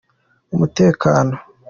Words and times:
umutekano. 0.53 1.35